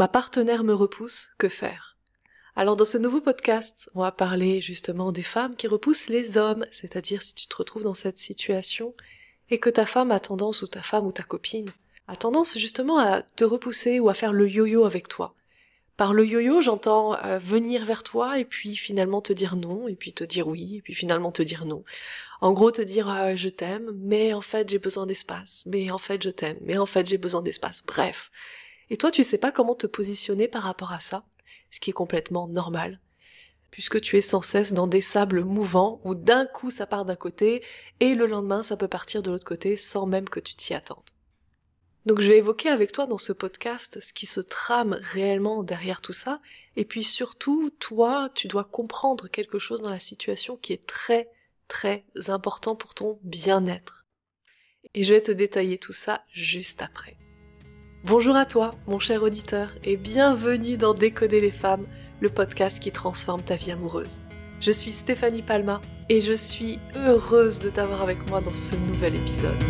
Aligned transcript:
Ma 0.00 0.08
partenaire 0.08 0.64
me 0.64 0.72
repousse, 0.72 1.28
que 1.36 1.50
faire? 1.50 1.98
Alors 2.56 2.74
dans 2.74 2.86
ce 2.86 2.96
nouveau 2.96 3.20
podcast, 3.20 3.90
on 3.94 4.00
va 4.00 4.12
parler 4.12 4.62
justement 4.62 5.12
des 5.12 5.22
femmes 5.22 5.56
qui 5.56 5.66
repoussent 5.66 6.08
les 6.08 6.38
hommes, 6.38 6.64
c'est-à-dire 6.70 7.20
si 7.20 7.34
tu 7.34 7.46
te 7.46 7.56
retrouves 7.56 7.82
dans 7.82 7.92
cette 7.92 8.16
situation 8.16 8.94
et 9.50 9.58
que 9.58 9.68
ta 9.68 9.84
femme 9.84 10.10
a 10.10 10.18
tendance, 10.18 10.62
ou 10.62 10.68
ta 10.68 10.80
femme 10.80 11.06
ou 11.06 11.12
ta 11.12 11.22
copine, 11.22 11.68
a 12.08 12.16
tendance 12.16 12.56
justement 12.56 12.98
à 12.98 13.20
te 13.20 13.44
repousser 13.44 14.00
ou 14.00 14.08
à 14.08 14.14
faire 14.14 14.32
le 14.32 14.48
yo-yo 14.48 14.86
avec 14.86 15.06
toi. 15.06 15.34
Par 15.98 16.14
le 16.14 16.26
yo-yo, 16.26 16.62
j'entends 16.62 17.22
euh, 17.22 17.38
venir 17.38 17.84
vers 17.84 18.02
toi 18.02 18.38
et 18.38 18.46
puis 18.46 18.76
finalement 18.76 19.20
te 19.20 19.34
dire 19.34 19.54
non, 19.54 19.86
et 19.86 19.96
puis 19.96 20.14
te 20.14 20.24
dire 20.24 20.48
oui, 20.48 20.76
et 20.76 20.80
puis 20.80 20.94
finalement 20.94 21.30
te 21.30 21.42
dire 21.42 21.66
non. 21.66 21.84
En 22.40 22.54
gros, 22.54 22.70
te 22.70 22.80
dire 22.80 23.10
euh, 23.10 23.36
je 23.36 23.50
t'aime, 23.50 23.90
mais 23.96 24.32
en 24.32 24.40
fait 24.40 24.70
j'ai 24.70 24.78
besoin 24.78 25.04
d'espace, 25.04 25.64
mais 25.66 25.90
en 25.90 25.98
fait 25.98 26.22
je 26.22 26.30
t'aime, 26.30 26.56
mais 26.62 26.78
en 26.78 26.86
fait 26.86 27.06
j'ai 27.06 27.18
besoin 27.18 27.42
d'espace. 27.42 27.82
Bref. 27.86 28.30
Et 28.90 28.96
toi, 28.96 29.10
tu 29.10 29.22
sais 29.22 29.38
pas 29.38 29.52
comment 29.52 29.74
te 29.74 29.86
positionner 29.86 30.48
par 30.48 30.62
rapport 30.62 30.92
à 30.92 31.00
ça, 31.00 31.24
ce 31.70 31.80
qui 31.80 31.90
est 31.90 31.94
complètement 31.94 32.48
normal, 32.48 33.00
puisque 33.70 34.00
tu 34.00 34.16
es 34.16 34.20
sans 34.20 34.42
cesse 34.42 34.72
dans 34.72 34.88
des 34.88 35.00
sables 35.00 35.44
mouvants 35.44 36.00
où 36.04 36.14
d'un 36.14 36.44
coup 36.44 36.70
ça 36.70 36.86
part 36.86 37.04
d'un 37.04 37.16
côté 37.16 37.62
et 38.00 38.14
le 38.14 38.26
lendemain 38.26 38.62
ça 38.62 38.76
peut 38.76 38.88
partir 38.88 39.22
de 39.22 39.30
l'autre 39.30 39.46
côté 39.46 39.76
sans 39.76 40.06
même 40.06 40.28
que 40.28 40.40
tu 40.40 40.56
t'y 40.56 40.74
attendes. 40.74 40.98
Donc 42.06 42.20
je 42.20 42.28
vais 42.28 42.38
évoquer 42.38 42.68
avec 42.68 42.92
toi 42.92 43.06
dans 43.06 43.18
ce 43.18 43.32
podcast 43.32 44.00
ce 44.00 44.12
qui 44.12 44.26
se 44.26 44.40
trame 44.40 44.98
réellement 45.00 45.62
derrière 45.62 46.00
tout 46.00 46.12
ça, 46.12 46.40
et 46.76 46.84
puis 46.84 47.04
surtout, 47.04 47.70
toi, 47.78 48.30
tu 48.34 48.48
dois 48.48 48.64
comprendre 48.64 49.28
quelque 49.28 49.58
chose 49.58 49.82
dans 49.82 49.90
la 49.90 49.98
situation 49.98 50.56
qui 50.56 50.72
est 50.72 50.86
très 50.86 51.30
très 51.68 52.04
important 52.28 52.74
pour 52.74 52.94
ton 52.94 53.20
bien-être. 53.22 54.06
Et 54.94 55.04
je 55.04 55.14
vais 55.14 55.20
te 55.20 55.30
détailler 55.30 55.78
tout 55.78 55.92
ça 55.92 56.24
juste 56.32 56.82
après. 56.82 57.19
Bonjour 58.02 58.34
à 58.34 58.46
toi, 58.46 58.70
mon 58.86 58.98
cher 58.98 59.22
auditeur, 59.22 59.68
et 59.84 59.98
bienvenue 59.98 60.78
dans 60.78 60.94
Décoder 60.94 61.38
les 61.38 61.50
femmes, 61.50 61.86
le 62.20 62.30
podcast 62.30 62.82
qui 62.82 62.92
transforme 62.92 63.42
ta 63.42 63.56
vie 63.56 63.72
amoureuse. 63.72 64.22
Je 64.58 64.70
suis 64.70 64.90
Stéphanie 64.90 65.42
Palma 65.42 65.82
et 66.08 66.22
je 66.22 66.32
suis 66.32 66.78
heureuse 66.96 67.58
de 67.58 67.68
t'avoir 67.68 68.00
avec 68.00 68.28
moi 68.30 68.40
dans 68.40 68.54
ce 68.54 68.74
nouvel 68.74 69.16
épisode. 69.16 69.62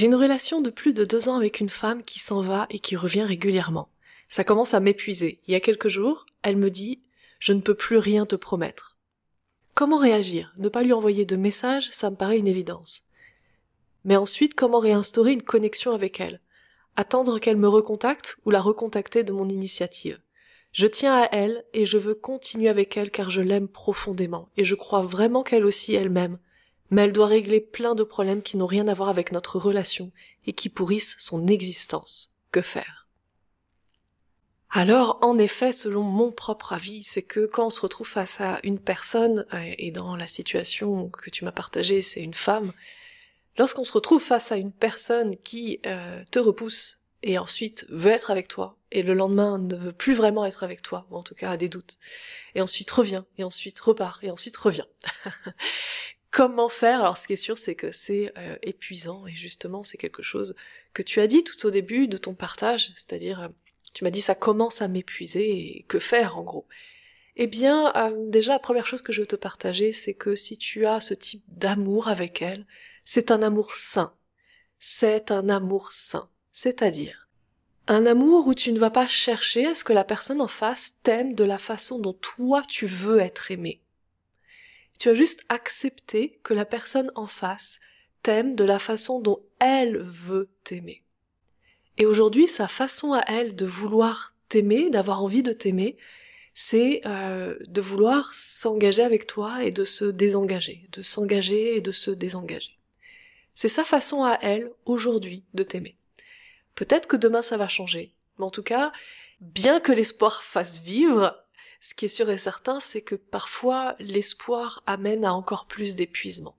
J'ai 0.00 0.06
une 0.06 0.14
relation 0.14 0.62
de 0.62 0.70
plus 0.70 0.94
de 0.94 1.04
deux 1.04 1.28
ans 1.28 1.36
avec 1.36 1.60
une 1.60 1.68
femme 1.68 2.02
qui 2.02 2.20
s'en 2.20 2.40
va 2.40 2.66
et 2.70 2.78
qui 2.78 2.96
revient 2.96 3.20
régulièrement. 3.20 3.90
Ça 4.30 4.44
commence 4.44 4.72
à 4.72 4.80
m'épuiser. 4.80 5.38
Il 5.46 5.52
y 5.52 5.54
a 5.54 5.60
quelques 5.60 5.88
jours, 5.88 6.24
elle 6.40 6.56
me 6.56 6.70
dit 6.70 7.02
Je 7.38 7.52
ne 7.52 7.60
peux 7.60 7.74
plus 7.74 7.98
rien 7.98 8.24
te 8.24 8.34
promettre. 8.34 8.96
Comment 9.74 9.98
réagir? 9.98 10.54
Ne 10.56 10.70
pas 10.70 10.82
lui 10.84 10.94
envoyer 10.94 11.26
de 11.26 11.36
message, 11.36 11.90
ça 11.90 12.08
me 12.08 12.16
paraît 12.16 12.38
une 12.38 12.48
évidence. 12.48 13.02
Mais 14.06 14.16
ensuite, 14.16 14.54
comment 14.54 14.78
réinstaurer 14.78 15.32
une 15.32 15.42
connexion 15.42 15.92
avec 15.92 16.18
elle? 16.18 16.40
Attendre 16.96 17.38
qu'elle 17.38 17.58
me 17.58 17.68
recontacte 17.68 18.38
ou 18.46 18.50
la 18.50 18.62
recontacter 18.62 19.22
de 19.22 19.34
mon 19.34 19.50
initiative? 19.50 20.18
Je 20.72 20.86
tiens 20.86 21.14
à 21.14 21.28
elle 21.30 21.62
et 21.74 21.84
je 21.84 21.98
veux 21.98 22.14
continuer 22.14 22.70
avec 22.70 22.96
elle 22.96 23.10
car 23.10 23.28
je 23.28 23.42
l'aime 23.42 23.68
profondément 23.68 24.48
et 24.56 24.64
je 24.64 24.76
crois 24.76 25.02
vraiment 25.02 25.42
qu'elle 25.42 25.66
aussi 25.66 25.94
elle 25.94 26.08
m'aime 26.08 26.38
mais 26.90 27.02
elle 27.02 27.12
doit 27.12 27.26
régler 27.26 27.60
plein 27.60 27.94
de 27.94 28.02
problèmes 28.02 28.42
qui 28.42 28.56
n'ont 28.56 28.66
rien 28.66 28.88
à 28.88 28.94
voir 28.94 29.08
avec 29.08 29.32
notre 29.32 29.58
relation 29.58 30.12
et 30.46 30.52
qui 30.52 30.68
pourrissent 30.68 31.16
son 31.18 31.46
existence. 31.46 32.34
Que 32.52 32.62
faire? 32.62 33.00
Alors, 34.72 35.18
en 35.22 35.36
effet, 35.38 35.72
selon 35.72 36.02
mon 36.02 36.30
propre 36.30 36.72
avis, 36.72 37.02
c'est 37.02 37.22
que 37.22 37.46
quand 37.46 37.66
on 37.66 37.70
se 37.70 37.80
retrouve 37.80 38.06
face 38.06 38.40
à 38.40 38.60
une 38.62 38.78
personne, 38.78 39.44
euh, 39.52 39.74
et 39.78 39.90
dans 39.90 40.14
la 40.14 40.28
situation 40.28 41.08
que 41.08 41.28
tu 41.28 41.44
m'as 41.44 41.52
partagée, 41.52 42.02
c'est 42.02 42.22
une 42.22 42.34
femme, 42.34 42.72
lorsqu'on 43.58 43.84
se 43.84 43.92
retrouve 43.92 44.22
face 44.22 44.52
à 44.52 44.56
une 44.56 44.70
personne 44.70 45.36
qui 45.38 45.80
euh, 45.86 46.22
te 46.30 46.38
repousse 46.38 47.02
et 47.22 47.36
ensuite 47.36 47.84
veut 47.90 48.12
être 48.12 48.30
avec 48.30 48.46
toi, 48.46 48.78
et 48.92 49.02
le 49.02 49.12
lendemain 49.12 49.58
ne 49.58 49.74
veut 49.74 49.92
plus 49.92 50.14
vraiment 50.14 50.46
être 50.46 50.62
avec 50.62 50.82
toi, 50.82 51.06
ou 51.10 51.16
en 51.16 51.22
tout 51.22 51.34
cas 51.34 51.50
a 51.50 51.56
des 51.56 51.68
doutes, 51.68 51.98
et 52.54 52.62
ensuite 52.62 52.90
revient, 52.90 53.24
et 53.38 53.44
ensuite 53.44 53.78
repart, 53.80 54.22
et 54.22 54.30
ensuite 54.30 54.56
revient. 54.56 54.86
comment 56.30 56.68
faire. 56.68 57.00
Alors 57.00 57.16
ce 57.16 57.26
qui 57.26 57.34
est 57.34 57.36
sûr, 57.36 57.58
c'est 57.58 57.74
que 57.74 57.92
c'est 57.92 58.32
euh, 58.38 58.56
épuisant 58.62 59.26
et 59.26 59.34
justement 59.34 59.82
c'est 59.82 59.98
quelque 59.98 60.22
chose 60.22 60.54
que 60.94 61.02
tu 61.02 61.20
as 61.20 61.26
dit 61.26 61.44
tout 61.44 61.66
au 61.66 61.70
début 61.70 62.08
de 62.08 62.16
ton 62.16 62.34
partage, 62.34 62.92
c'est-à-dire 62.96 63.42
euh, 63.42 63.48
tu 63.94 64.04
m'as 64.04 64.10
dit 64.10 64.20
ça 64.20 64.34
commence 64.34 64.82
à 64.82 64.88
m'épuiser 64.88 65.78
et 65.78 65.82
que 65.88 65.98
faire 65.98 66.38
en 66.38 66.42
gros. 66.42 66.66
Eh 67.36 67.46
bien 67.46 67.92
euh, 67.96 68.28
déjà 68.28 68.52
la 68.52 68.58
première 68.58 68.86
chose 68.86 69.02
que 69.02 69.12
je 69.12 69.20
veux 69.20 69.26
te 69.26 69.36
partager, 69.36 69.92
c'est 69.92 70.14
que 70.14 70.34
si 70.34 70.58
tu 70.58 70.86
as 70.86 71.00
ce 71.00 71.14
type 71.14 71.44
d'amour 71.48 72.08
avec 72.08 72.42
elle, 72.42 72.66
c'est 73.04 73.30
un 73.30 73.42
amour 73.42 73.74
sain. 73.74 74.14
C'est 74.78 75.30
un 75.30 75.50
amour 75.50 75.92
sain, 75.92 76.30
c'est-à-dire 76.52 77.28
un 77.86 78.06
amour 78.06 78.46
où 78.46 78.54
tu 78.54 78.72
ne 78.72 78.78
vas 78.78 78.90
pas 78.90 79.08
chercher 79.08 79.66
à 79.66 79.74
ce 79.74 79.82
que 79.82 79.92
la 79.92 80.04
personne 80.04 80.40
en 80.40 80.48
face 80.48 80.94
t'aime 81.02 81.34
de 81.34 81.42
la 81.42 81.58
façon 81.58 81.98
dont 81.98 82.12
toi 82.12 82.62
tu 82.68 82.86
veux 82.86 83.18
être 83.18 83.50
aimé 83.50 83.82
tu 85.00 85.08
as 85.08 85.14
juste 85.14 85.44
accepté 85.48 86.38
que 86.42 86.52
la 86.52 86.66
personne 86.66 87.10
en 87.14 87.26
face 87.26 87.80
t'aime 88.22 88.54
de 88.54 88.64
la 88.64 88.78
façon 88.78 89.18
dont 89.18 89.42
elle 89.58 89.98
veut 89.98 90.50
t'aimer. 90.62 91.02
Et 91.96 92.04
aujourd'hui, 92.04 92.46
sa 92.46 92.68
façon 92.68 93.14
à 93.14 93.22
elle 93.26 93.56
de 93.56 93.64
vouloir 93.64 94.34
t'aimer, 94.50 94.90
d'avoir 94.90 95.24
envie 95.24 95.42
de 95.42 95.52
t'aimer, 95.52 95.96
c'est 96.52 97.00
euh, 97.06 97.56
de 97.66 97.80
vouloir 97.80 98.34
s'engager 98.34 99.02
avec 99.02 99.26
toi 99.26 99.64
et 99.64 99.70
de 99.70 99.86
se 99.86 100.04
désengager, 100.04 100.86
de 100.92 101.00
s'engager 101.00 101.76
et 101.76 101.80
de 101.80 101.92
se 101.92 102.10
désengager. 102.10 102.78
C'est 103.54 103.68
sa 103.68 103.84
façon 103.84 104.22
à 104.22 104.38
elle, 104.42 104.70
aujourd'hui, 104.84 105.44
de 105.54 105.62
t'aimer. 105.62 105.96
Peut-être 106.74 107.08
que 107.08 107.16
demain 107.16 107.42
ça 107.42 107.56
va 107.56 107.68
changer, 107.68 108.12
mais 108.38 108.44
en 108.44 108.50
tout 108.50 108.62
cas, 108.62 108.92
bien 109.40 109.80
que 109.80 109.92
l'espoir 109.92 110.42
fasse 110.42 110.82
vivre, 110.82 111.42
ce 111.80 111.94
qui 111.94 112.04
est 112.04 112.08
sûr 112.08 112.28
et 112.30 112.38
certain, 112.38 112.78
c'est 112.80 113.02
que 113.02 113.14
parfois 113.14 113.96
l'espoir 113.98 114.82
amène 114.86 115.24
à 115.24 115.32
encore 115.32 115.66
plus 115.66 115.94
d'épuisement. 115.94 116.56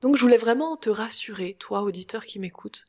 Donc 0.00 0.16
je 0.16 0.22
voulais 0.22 0.38
vraiment 0.38 0.76
te 0.76 0.88
rassurer, 0.88 1.56
toi 1.58 1.82
auditeur 1.82 2.24
qui 2.24 2.38
m'écoute, 2.38 2.84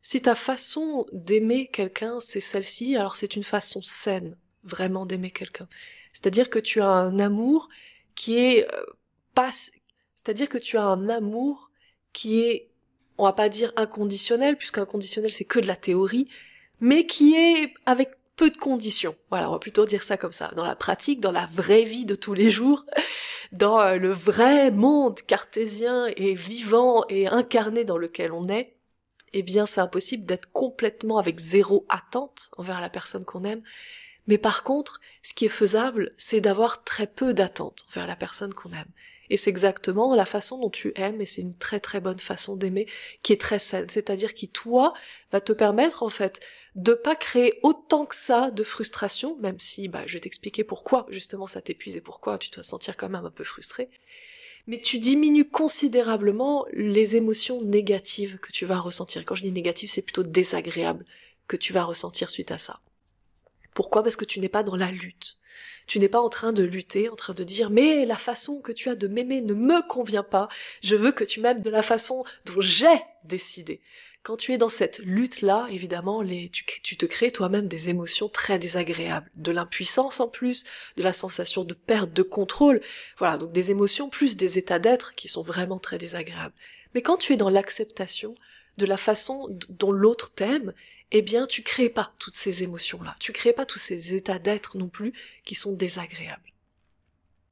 si 0.00 0.22
ta 0.22 0.34
façon 0.34 1.06
d'aimer 1.12 1.68
quelqu'un 1.68 2.20
c'est 2.20 2.40
celle-ci, 2.40 2.96
alors 2.96 3.16
c'est 3.16 3.36
une 3.36 3.42
façon 3.42 3.82
saine 3.82 4.36
vraiment 4.62 5.04
d'aimer 5.04 5.30
quelqu'un. 5.30 5.68
C'est-à-dire 6.12 6.48
que 6.48 6.58
tu 6.58 6.80
as 6.80 6.88
un 6.88 7.18
amour 7.18 7.68
qui 8.14 8.36
est 8.38 8.72
euh, 8.72 8.84
pas 9.34 9.50
c'est-à-dire 10.14 10.48
que 10.48 10.58
tu 10.58 10.78
as 10.78 10.84
un 10.84 11.08
amour 11.08 11.70
qui 12.12 12.40
est 12.40 12.70
on 13.18 13.24
va 13.24 13.32
pas 13.32 13.48
dire 13.48 13.72
inconditionnel 13.76 14.56
puisque 14.56 14.78
inconditionnel 14.78 15.30
c'est 15.30 15.44
que 15.44 15.60
de 15.60 15.66
la 15.66 15.76
théorie, 15.76 16.28
mais 16.80 17.06
qui 17.06 17.34
est 17.34 17.74
avec 17.84 18.12
peu 18.36 18.50
de 18.50 18.56
conditions. 18.56 19.16
Voilà, 19.30 19.48
on 19.48 19.52
va 19.52 19.58
plutôt 19.58 19.86
dire 19.86 20.02
ça 20.02 20.16
comme 20.16 20.32
ça. 20.32 20.52
Dans 20.54 20.64
la 20.64 20.76
pratique, 20.76 21.20
dans 21.20 21.32
la 21.32 21.46
vraie 21.46 21.84
vie 21.84 22.04
de 22.04 22.14
tous 22.14 22.34
les 22.34 22.50
jours, 22.50 22.84
dans 23.52 23.80
euh, 23.80 23.96
le 23.96 24.10
vrai 24.10 24.70
monde 24.70 25.20
cartésien 25.22 26.06
et 26.16 26.34
vivant 26.34 27.04
et 27.08 27.26
incarné 27.26 27.84
dans 27.84 27.98
lequel 27.98 28.32
on 28.32 28.48
est, 28.48 28.76
eh 29.32 29.42
bien 29.42 29.66
c'est 29.66 29.80
impossible 29.80 30.24
d'être 30.24 30.50
complètement 30.52 31.18
avec 31.18 31.38
zéro 31.38 31.84
attente 31.88 32.50
envers 32.56 32.80
la 32.80 32.90
personne 32.90 33.24
qu'on 33.24 33.44
aime. 33.44 33.62
Mais 34.26 34.38
par 34.38 34.62
contre, 34.62 35.00
ce 35.22 35.34
qui 35.34 35.46
est 35.46 35.50
faisable, 35.50 36.12
c'est 36.18 36.40
d'avoir 36.40 36.84
très 36.84 37.06
peu 37.06 37.32
d'attente 37.32 37.84
envers 37.88 38.06
la 38.06 38.16
personne 38.16 38.54
qu'on 38.54 38.72
aime. 38.72 38.90
Et 39.28 39.36
c'est 39.36 39.50
exactement 39.50 40.14
la 40.14 40.26
façon 40.26 40.58
dont 40.58 40.70
tu 40.70 40.92
aimes, 40.96 41.20
et 41.20 41.26
c'est 41.26 41.42
une 41.42 41.56
très 41.56 41.80
très 41.80 42.00
bonne 42.00 42.18
façon 42.18 42.56
d'aimer, 42.56 42.86
qui 43.22 43.32
est 43.32 43.40
très 43.40 43.58
saine. 43.58 43.88
C'est-à-dire 43.88 44.34
qui, 44.34 44.48
toi, 44.48 44.94
va 45.32 45.40
te 45.40 45.52
permettre, 45.52 46.02
en 46.02 46.08
fait, 46.08 46.40
de 46.76 46.92
pas 46.92 47.16
créer 47.16 47.58
autant 47.62 48.04
que 48.04 48.14
ça 48.14 48.50
de 48.50 48.62
frustration, 48.62 49.36
même 49.40 49.58
si 49.58 49.88
bah, 49.88 50.02
je 50.06 50.12
vais 50.12 50.20
t'expliquer 50.20 50.62
pourquoi 50.62 51.06
justement 51.08 51.46
ça 51.46 51.62
t'épuise 51.62 51.96
et 51.96 52.02
pourquoi 52.02 52.36
tu 52.36 52.50
dois 52.50 52.62
sentir 52.62 52.98
quand 52.98 53.08
même 53.08 53.24
un 53.24 53.30
peu 53.30 53.44
frustré. 53.44 53.88
Mais 54.66 54.78
tu 54.78 54.98
diminues 54.98 55.48
considérablement 55.48 56.66
les 56.72 57.16
émotions 57.16 57.62
négatives 57.62 58.36
que 58.38 58.52
tu 58.52 58.66
vas 58.66 58.78
ressentir. 58.78 59.24
Quand 59.24 59.34
je 59.34 59.42
dis 59.42 59.52
négative, 59.52 59.90
c'est 59.90 60.02
plutôt 60.02 60.22
désagréable 60.22 61.06
que 61.48 61.56
tu 61.56 61.72
vas 61.72 61.84
ressentir 61.84 62.30
suite 62.30 62.50
à 62.50 62.58
ça. 62.58 62.80
Pourquoi? 63.72 64.02
Parce 64.02 64.16
que 64.16 64.24
tu 64.24 64.40
n'es 64.40 64.48
pas 64.48 64.62
dans 64.62 64.76
la 64.76 64.90
lutte. 64.90 65.38
Tu 65.86 65.98
n'es 65.98 66.08
pas 66.08 66.20
en 66.20 66.28
train 66.28 66.52
de 66.52 66.64
lutter, 66.64 67.08
en 67.08 67.14
train 67.14 67.32
de 67.32 67.44
dire 67.44 67.70
mais 67.70 68.04
la 68.04 68.16
façon 68.16 68.60
que 68.60 68.72
tu 68.72 68.90
as 68.90 68.96
de 68.96 69.06
m'aimer 69.06 69.40
ne 69.40 69.54
me 69.54 69.86
convient 69.86 70.24
pas, 70.24 70.48
je 70.82 70.96
veux 70.96 71.12
que 71.12 71.24
tu 71.24 71.40
m'aimes 71.40 71.62
de 71.62 71.70
la 71.70 71.82
façon 71.82 72.24
dont 72.44 72.60
j'ai 72.60 73.00
décidé. 73.24 73.80
Quand 74.26 74.36
tu 74.36 74.52
es 74.52 74.58
dans 74.58 74.68
cette 74.68 74.98
lutte-là, 74.98 75.68
évidemment, 75.70 76.20
tu 76.50 76.96
te 76.96 77.06
crées 77.06 77.30
toi-même 77.30 77.68
des 77.68 77.90
émotions 77.90 78.28
très 78.28 78.58
désagréables, 78.58 79.30
de 79.36 79.52
l'impuissance 79.52 80.18
en 80.18 80.26
plus, 80.26 80.64
de 80.96 81.04
la 81.04 81.12
sensation 81.12 81.62
de 81.62 81.74
perte 81.74 82.12
de 82.12 82.22
contrôle, 82.22 82.80
voilà, 83.18 83.38
donc 83.38 83.52
des 83.52 83.70
émotions 83.70 84.08
plus 84.08 84.36
des 84.36 84.58
états 84.58 84.80
d'être 84.80 85.12
qui 85.12 85.28
sont 85.28 85.42
vraiment 85.42 85.78
très 85.78 85.96
désagréables. 85.96 86.56
Mais 86.92 87.02
quand 87.02 87.18
tu 87.18 87.34
es 87.34 87.36
dans 87.36 87.50
l'acceptation 87.50 88.34
de 88.78 88.84
la 88.84 88.96
façon 88.96 89.46
dont 89.68 89.92
l'autre 89.92 90.34
t'aime, 90.34 90.74
eh 91.12 91.22
bien, 91.22 91.46
tu 91.46 91.62
crées 91.62 91.88
pas 91.88 92.12
toutes 92.18 92.34
ces 92.34 92.64
émotions-là. 92.64 93.14
Tu 93.20 93.30
crées 93.30 93.52
pas 93.52 93.64
tous 93.64 93.78
ces 93.78 94.12
états 94.12 94.40
d'être 94.40 94.76
non 94.76 94.88
plus 94.88 95.12
qui 95.44 95.54
sont 95.54 95.72
désagréables. 95.72 96.52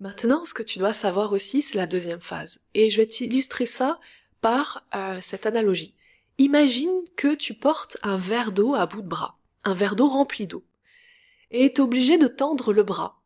Maintenant, 0.00 0.44
ce 0.44 0.54
que 0.54 0.64
tu 0.64 0.80
dois 0.80 0.92
savoir 0.92 1.30
aussi, 1.30 1.62
c'est 1.62 1.76
la 1.76 1.86
deuxième 1.86 2.20
phase. 2.20 2.62
Et 2.74 2.90
je 2.90 2.96
vais 2.96 3.06
t'illustrer 3.06 3.64
ça 3.64 4.00
par 4.40 4.84
euh, 4.96 5.20
cette 5.22 5.46
analogie. 5.46 5.94
Imagine 6.38 7.02
que 7.16 7.34
tu 7.34 7.54
portes 7.54 7.96
un 8.02 8.16
verre 8.16 8.52
d'eau 8.52 8.74
à 8.74 8.86
bout 8.86 9.02
de 9.02 9.08
bras, 9.08 9.38
un 9.64 9.74
verre 9.74 9.94
d'eau 9.94 10.08
rempli 10.08 10.46
d'eau, 10.46 10.64
et 11.50 11.66
es 11.66 11.80
obligé 11.80 12.18
de 12.18 12.26
tendre 12.26 12.72
le 12.72 12.82
bras 12.82 13.22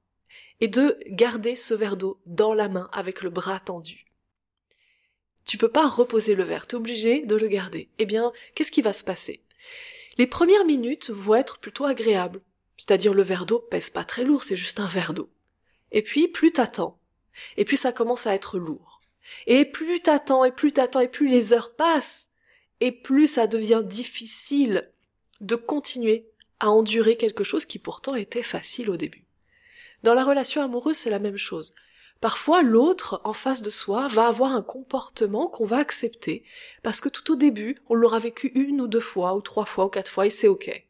et 0.60 0.68
de 0.68 0.98
garder 1.06 1.56
ce 1.56 1.72
verre 1.72 1.96
d'eau 1.96 2.20
dans 2.26 2.52
la 2.52 2.68
main 2.68 2.90
avec 2.92 3.22
le 3.22 3.30
bras 3.30 3.60
tendu. 3.60 4.06
Tu 5.44 5.56
peux 5.56 5.70
pas 5.70 5.88
reposer 5.88 6.34
le 6.34 6.42
verre, 6.42 6.66
tu 6.66 6.74
es 6.74 6.78
obligé 6.78 7.24
de 7.24 7.36
le 7.36 7.48
garder. 7.48 7.88
Eh 7.98 8.04
bien, 8.04 8.32
qu'est-ce 8.54 8.70
qui 8.70 8.82
va 8.82 8.92
se 8.92 9.04
passer? 9.04 9.42
Les 10.18 10.26
premières 10.26 10.66
minutes 10.66 11.08
vont 11.10 11.36
être 11.36 11.58
plutôt 11.58 11.84
agréables. 11.84 12.42
C'est-à-dire 12.76 13.14
le 13.14 13.22
verre 13.22 13.46
d'eau 13.46 13.58
pèse 13.58 13.88
pas 13.88 14.04
très 14.04 14.24
lourd, 14.24 14.44
c'est 14.44 14.56
juste 14.56 14.78
un 14.78 14.86
verre 14.86 15.14
d'eau. 15.14 15.30
Et 15.90 16.02
puis, 16.02 16.28
plus 16.28 16.52
t'attends. 16.52 17.00
Et 17.56 17.64
puis 17.64 17.76
ça 17.76 17.92
commence 17.92 18.26
à 18.26 18.34
être 18.34 18.58
lourd. 18.58 19.00
Et 19.46 19.64
plus 19.64 20.00
t'attends, 20.00 20.44
et 20.44 20.52
plus 20.52 20.72
t'attends, 20.72 21.00
et 21.00 21.08
plus 21.08 21.28
les 21.28 21.52
heures 21.52 21.74
passent, 21.74 22.27
et 22.80 22.92
plus 22.92 23.26
ça 23.26 23.46
devient 23.46 23.82
difficile 23.84 24.90
de 25.40 25.54
continuer 25.54 26.28
à 26.60 26.70
endurer 26.70 27.16
quelque 27.16 27.44
chose 27.44 27.64
qui 27.64 27.78
pourtant 27.78 28.14
était 28.14 28.42
facile 28.42 28.90
au 28.90 28.96
début. 28.96 29.24
Dans 30.02 30.14
la 30.14 30.24
relation 30.24 30.62
amoureuse, 30.62 30.96
c'est 30.96 31.10
la 31.10 31.18
même 31.18 31.36
chose. 31.36 31.74
Parfois, 32.20 32.62
l'autre, 32.62 33.20
en 33.24 33.32
face 33.32 33.62
de 33.62 33.70
soi, 33.70 34.08
va 34.08 34.26
avoir 34.26 34.52
un 34.52 34.62
comportement 34.62 35.46
qu'on 35.46 35.64
va 35.64 35.78
accepter, 35.78 36.44
parce 36.82 37.00
que 37.00 37.08
tout 37.08 37.32
au 37.32 37.36
début, 37.36 37.78
on 37.88 37.94
l'aura 37.94 38.18
vécu 38.18 38.50
une 38.54 38.80
ou 38.80 38.88
deux 38.88 39.00
fois, 39.00 39.34
ou 39.34 39.40
trois 39.40 39.64
fois, 39.64 39.86
ou 39.86 39.88
quatre 39.88 40.10
fois, 40.10 40.26
et 40.26 40.30
c'est 40.30 40.48
ok. 40.48 40.84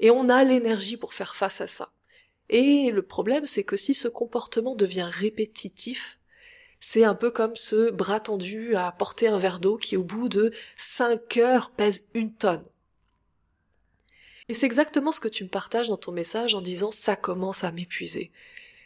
Et 0.00 0.10
on 0.10 0.28
a 0.28 0.44
l'énergie 0.44 0.98
pour 0.98 1.14
faire 1.14 1.34
face 1.34 1.62
à 1.62 1.68
ça. 1.68 1.92
Et 2.50 2.90
le 2.90 3.02
problème, 3.02 3.46
c'est 3.46 3.64
que 3.64 3.76
si 3.76 3.94
ce 3.94 4.08
comportement 4.08 4.74
devient 4.74 5.08
répétitif, 5.10 6.18
c'est 6.80 7.04
un 7.04 7.14
peu 7.14 7.30
comme 7.30 7.56
ce 7.56 7.90
bras 7.90 8.20
tendu 8.20 8.76
à 8.76 8.92
porter 8.92 9.28
un 9.28 9.38
verre 9.38 9.60
d'eau 9.60 9.76
qui, 9.76 9.96
au 9.96 10.02
bout 10.02 10.28
de 10.28 10.52
cinq 10.76 11.36
heures, 11.36 11.70
pèse 11.70 12.08
une 12.14 12.32
tonne. 12.32 12.62
Et 14.48 14.54
c'est 14.54 14.66
exactement 14.66 15.12
ce 15.12 15.20
que 15.20 15.28
tu 15.28 15.44
me 15.44 15.48
partages 15.48 15.88
dans 15.88 15.96
ton 15.96 16.12
message 16.12 16.54
en 16.54 16.60
disant 16.60 16.92
ça 16.92 17.16
commence 17.16 17.64
à 17.64 17.72
m'épuiser. 17.72 18.30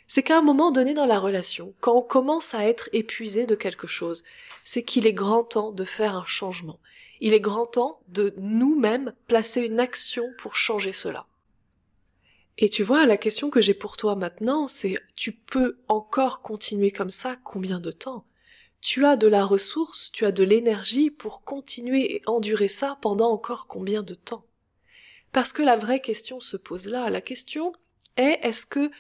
C'est 0.07 0.23
qu'à 0.23 0.39
un 0.39 0.43
moment 0.43 0.73
donné 0.73 0.95
dans 0.95 1.07
la 1.07 1.21
relation, 1.21 1.75
quand 1.81 1.95
on 1.95 2.03
commence 2.03 2.55
à 2.55 2.67
être 2.67 2.89
épuisé 2.93 3.47
de 3.47 3.55
quelque 3.55 3.87
chose, 3.87 4.25
c'est 4.65 4.83
qu'il 4.83 5.07
est 5.07 5.13
grand 5.13 5.45
temps 5.45 5.71
de 5.71 5.85
faire 5.85 6.17
un 6.17 6.25
changement. 6.25 6.81
Il 7.21 7.35
est 7.35 7.41
grand 7.41 7.67
temps 7.67 8.01
de 8.09 8.35
nous-mêmes 8.39 9.13
placer 9.29 9.61
une 9.61 9.79
action 9.79 10.25
pour 10.39 10.57
changer 10.57 10.93
cela. 10.93 11.27
Et 12.63 12.69
tu 12.69 12.83
vois, 12.83 13.07
la 13.07 13.17
question 13.17 13.49
que 13.49 13.63
j'ai 13.63 13.73
pour 13.73 13.97
toi 13.97 14.17
maintenant, 14.17 14.69
c'est 14.69 14.99
tu 15.17 15.33
peux 15.33 15.79
encore 15.89 16.43
continuer 16.43 16.91
comme 16.91 17.09
ça 17.09 17.37
combien 17.43 17.81
de 17.81 17.91
temps? 17.91 18.27
Tu 18.83 19.07
as 19.07 19.17
de 19.17 19.27
la 19.27 19.47
ressource, 19.47 20.13
tu 20.13 20.27
as 20.27 20.33
de 20.33 20.45
l'énergie 20.45 21.11
pour 21.11 21.43
continuer 21.43 22.15
et 22.15 22.23
endurer 22.27 22.69
ça 22.69 22.99
pendant 23.01 23.31
encore 23.31 23.67
combien 23.67 24.03
de 24.03 24.13
temps? 24.13 24.45
Parce 25.33 25.55
que 25.55 25.63
la 25.63 25.77
vraie 25.77 26.01
question 26.01 26.39
se 26.39 26.59
pose 26.59 26.87
là. 26.87 27.09
La 27.09 27.23
question 27.23 27.73
est 28.19 28.41
est-ce 28.43 28.67
que 28.67 28.91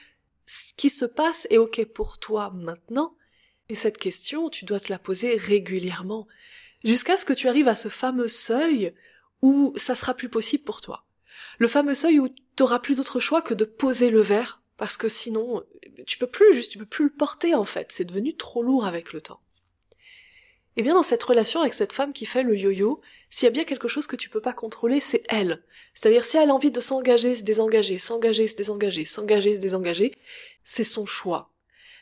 ce 0.46 0.72
qui 0.72 0.88
se 0.88 1.04
passe 1.04 1.46
est 1.50 1.58
OK 1.58 1.84
pour 1.84 2.18
toi 2.18 2.50
maintenant? 2.54 3.14
Et 3.68 3.74
cette 3.74 3.98
question, 3.98 4.48
tu 4.48 4.64
dois 4.64 4.80
te 4.80 4.90
la 4.90 4.98
poser 4.98 5.36
régulièrement, 5.36 6.26
jusqu'à 6.82 7.18
ce 7.18 7.26
que 7.26 7.34
tu 7.34 7.46
arrives 7.46 7.68
à 7.68 7.74
ce 7.74 7.88
fameux 7.88 8.28
seuil 8.28 8.94
où 9.42 9.74
ça 9.76 9.94
sera 9.94 10.14
plus 10.14 10.30
possible 10.30 10.64
pour 10.64 10.80
toi. 10.80 11.04
Le 11.58 11.68
fameux 11.68 11.94
seuil 11.94 12.18
où 12.18 12.28
tu 12.28 12.34
n'auras 12.60 12.78
plus 12.78 12.94
d'autre 12.94 13.20
choix 13.20 13.42
que 13.42 13.54
de 13.54 13.64
poser 13.64 14.10
le 14.10 14.20
verre, 14.20 14.62
parce 14.76 14.96
que 14.96 15.08
sinon, 15.08 15.64
tu 16.06 16.18
peux 16.18 16.26
plus, 16.26 16.52
juste, 16.54 16.72
tu 16.72 16.78
peux 16.78 16.86
plus 16.86 17.04
le 17.04 17.12
porter 17.12 17.54
en 17.54 17.64
fait. 17.64 17.88
C'est 17.90 18.04
devenu 18.04 18.36
trop 18.36 18.62
lourd 18.62 18.86
avec 18.86 19.12
le 19.12 19.20
temps. 19.20 19.40
Eh 20.76 20.82
bien, 20.82 20.94
dans 20.94 21.02
cette 21.02 21.22
relation 21.22 21.60
avec 21.60 21.74
cette 21.74 21.92
femme 21.92 22.12
qui 22.12 22.26
fait 22.26 22.42
le 22.42 22.56
yo-yo, 22.56 23.00
s'il 23.28 23.46
y 23.46 23.48
a 23.48 23.52
bien 23.52 23.64
quelque 23.64 23.88
chose 23.88 24.06
que 24.06 24.16
tu 24.16 24.28
peux 24.28 24.40
pas 24.40 24.52
contrôler, 24.52 25.00
c'est 25.00 25.24
elle. 25.28 25.62
C'est-à-dire, 25.94 26.24
si 26.24 26.36
elle 26.36 26.50
a 26.50 26.54
envie 26.54 26.70
de 26.70 26.80
s'engager, 26.80 27.34
se 27.34 27.44
désengager, 27.44 27.98
s'engager, 27.98 28.46
se 28.46 28.56
désengager, 28.56 29.04
s'engager, 29.04 29.56
se 29.56 29.60
désengager, 29.60 30.16
c'est 30.64 30.84
son 30.84 31.06
choix. 31.06 31.50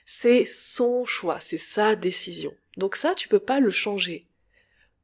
C'est 0.05 0.47
son 0.47 1.05
choix, 1.05 1.41
c'est 1.41 1.59
sa 1.59 1.97
décision. 1.97 2.55
Donc 2.77 2.97
ça, 2.97 3.15
tu 3.15 3.29
peux 3.29 3.41
pas 3.41 3.61
le 3.61 3.71
changer. 3.71 4.27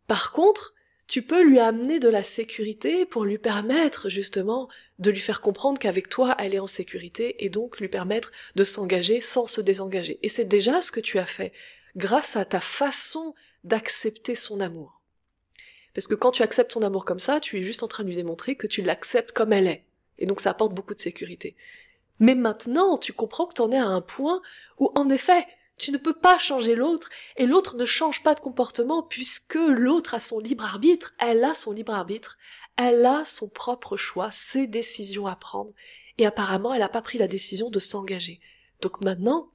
Par 0.06 0.32
contre, 0.32 0.73
tu 1.06 1.22
peux 1.22 1.42
lui 1.42 1.58
amener 1.58 1.98
de 1.98 2.08
la 2.08 2.22
sécurité 2.22 3.04
pour 3.04 3.24
lui 3.24 3.38
permettre, 3.38 4.08
justement, 4.08 4.68
de 4.98 5.10
lui 5.10 5.20
faire 5.20 5.40
comprendre 5.40 5.78
qu'avec 5.78 6.08
toi, 6.08 6.34
elle 6.38 6.54
est 6.54 6.60
en 6.60 6.66
sécurité 6.66 7.44
et 7.44 7.50
donc 7.50 7.80
lui 7.80 7.88
permettre 7.88 8.32
de 8.54 8.64
s'engager 8.64 9.20
sans 9.20 9.46
se 9.46 9.60
désengager. 9.60 10.18
Et 10.22 10.28
c'est 10.28 10.44
déjà 10.44 10.80
ce 10.80 10.90
que 10.90 11.00
tu 11.00 11.18
as 11.18 11.26
fait, 11.26 11.52
grâce 11.96 12.36
à 12.36 12.44
ta 12.44 12.60
façon 12.60 13.34
d'accepter 13.64 14.34
son 14.34 14.60
amour. 14.60 15.00
Parce 15.94 16.06
que 16.06 16.14
quand 16.14 16.32
tu 16.32 16.42
acceptes 16.42 16.72
son 16.72 16.82
amour 16.82 17.04
comme 17.04 17.20
ça, 17.20 17.38
tu 17.38 17.58
es 17.58 17.62
juste 17.62 17.82
en 17.82 17.88
train 17.88 18.02
de 18.02 18.08
lui 18.08 18.16
démontrer 18.16 18.56
que 18.56 18.66
tu 18.66 18.82
l'acceptes 18.82 19.32
comme 19.32 19.52
elle 19.52 19.68
est. 19.68 19.84
Et 20.18 20.26
donc 20.26 20.40
ça 20.40 20.50
apporte 20.50 20.74
beaucoup 20.74 20.94
de 20.94 21.00
sécurité. 21.00 21.54
Mais 22.20 22.34
maintenant, 22.34 22.96
tu 22.96 23.12
comprends 23.12 23.46
que 23.46 23.54
tu 23.54 23.62
en 23.62 23.72
es 23.72 23.78
à 23.78 23.86
un 23.86 24.00
point 24.00 24.40
où, 24.78 24.90
en 24.94 25.08
effet, 25.08 25.46
tu 25.76 25.90
ne 25.90 25.98
peux 25.98 26.14
pas 26.14 26.38
changer 26.38 26.74
l'autre, 26.74 27.08
et 27.36 27.46
l'autre 27.46 27.76
ne 27.76 27.84
change 27.84 28.22
pas 28.22 28.34
de 28.34 28.40
comportement 28.40 29.02
puisque 29.02 29.54
l'autre 29.54 30.14
a 30.14 30.20
son 30.20 30.38
libre 30.38 30.64
arbitre, 30.64 31.14
elle 31.18 31.44
a 31.44 31.54
son 31.54 31.72
libre 31.72 31.94
arbitre, 31.94 32.38
elle 32.76 33.04
a 33.04 33.24
son 33.24 33.48
propre 33.48 33.96
choix, 33.96 34.30
ses 34.30 34.66
décisions 34.66 35.26
à 35.26 35.36
prendre, 35.36 35.72
et 36.18 36.26
apparemment 36.26 36.72
elle 36.72 36.80
n'a 36.80 36.88
pas 36.88 37.02
pris 37.02 37.18
la 37.18 37.28
décision 37.28 37.70
de 37.70 37.78
s'engager. 37.78 38.40
Donc 38.80 39.00
maintenant, 39.00 39.50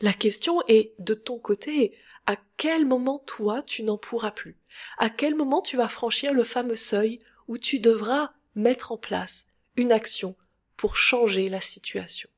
la 0.00 0.12
question 0.12 0.60
est 0.68 0.94
de 0.98 1.14
ton 1.14 1.38
côté, 1.38 1.96
à 2.26 2.36
quel 2.56 2.84
moment 2.84 3.22
toi 3.26 3.62
tu 3.62 3.82
n'en 3.82 3.98
pourras 3.98 4.32
plus? 4.32 4.58
À 4.98 5.10
quel 5.10 5.34
moment 5.34 5.62
tu 5.62 5.76
vas 5.76 5.88
franchir 5.88 6.34
le 6.34 6.44
fameux 6.44 6.76
seuil 6.76 7.18
où 7.48 7.56
tu 7.56 7.78
devras 7.78 8.32
mettre 8.54 8.92
en 8.92 8.98
place 8.98 9.46
une 9.76 9.92
action 9.92 10.36
pour 10.76 10.96
changer 10.96 11.48
la 11.48 11.60
situation? 11.60 12.28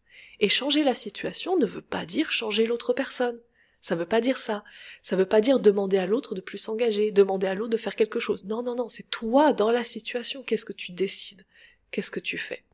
Et 0.40 0.48
changer 0.48 0.84
la 0.84 0.94
situation 0.94 1.56
ne 1.56 1.66
veut 1.66 1.82
pas 1.82 2.06
dire 2.06 2.30
changer 2.30 2.66
l'autre 2.66 2.92
personne. 2.92 3.38
Ça 3.80 3.94
veut 3.94 4.06
pas 4.06 4.20
dire 4.20 4.38
ça. 4.38 4.64
Ça 5.02 5.16
veut 5.16 5.26
pas 5.26 5.40
dire 5.40 5.60
demander 5.60 5.98
à 5.98 6.06
l'autre 6.06 6.34
de 6.34 6.40
plus 6.40 6.58
s'engager, 6.58 7.10
demander 7.10 7.46
à 7.46 7.54
l'autre 7.54 7.70
de 7.70 7.76
faire 7.76 7.96
quelque 7.96 8.20
chose. 8.20 8.44
Non, 8.44 8.62
non, 8.62 8.74
non, 8.74 8.88
c'est 8.88 9.08
toi 9.10 9.52
dans 9.52 9.70
la 9.70 9.84
situation. 9.84 10.42
Qu'est-ce 10.42 10.64
que 10.64 10.72
tu 10.72 10.92
décides? 10.92 11.44
Qu'est-ce 11.90 12.10
que 12.10 12.20
tu 12.20 12.38
fais? 12.38 12.64